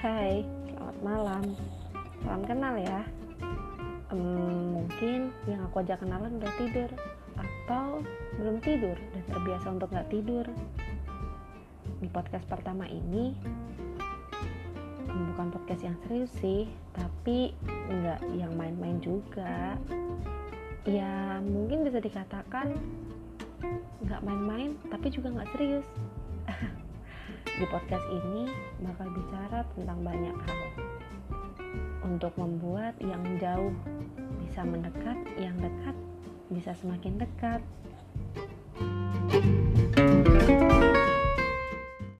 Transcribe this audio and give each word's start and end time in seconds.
salam 0.00 1.44
salam 2.24 2.42
kenal 2.48 2.72
ya. 2.80 3.04
Um, 4.08 4.80
mungkin 4.80 5.28
yang 5.44 5.60
aku 5.68 5.84
ajak 5.84 6.00
kenalan 6.00 6.40
udah 6.40 6.52
tidur 6.56 6.90
atau 7.36 8.00
belum 8.40 8.64
tidur 8.64 8.96
dan 8.96 9.24
terbiasa 9.28 9.66
untuk 9.68 9.92
nggak 9.92 10.08
tidur. 10.08 10.48
Di 12.00 12.08
podcast 12.08 12.48
pertama 12.48 12.88
ini 12.88 13.36
bukan 15.36 15.52
podcast 15.52 15.84
yang 15.84 15.96
serius 16.08 16.32
sih 16.40 16.64
tapi 16.96 17.52
nggak 17.68 18.24
yang 18.40 18.56
main-main 18.56 19.04
juga. 19.04 19.76
Ya 20.88 21.44
mungkin 21.44 21.84
bisa 21.84 22.00
dikatakan 22.00 22.72
nggak 24.00 24.24
main-main 24.24 24.80
tapi 24.88 25.12
juga 25.12 25.28
nggak 25.28 25.52
serius 25.52 25.84
di 27.60 27.68
podcast 27.68 28.08
ini 28.08 28.48
bakal 28.80 29.12
bicara 29.12 29.60
tentang 29.76 30.00
banyak 30.00 30.32
hal 30.32 30.60
untuk 32.08 32.32
membuat 32.40 32.96
yang 33.04 33.20
jauh 33.36 33.76
bisa 34.40 34.64
mendekat, 34.64 35.20
yang 35.36 35.52
dekat 35.60 35.92
bisa 36.48 36.72
semakin 36.72 37.20
dekat. 37.20 37.60
thank 39.28 39.76
you 39.76 39.89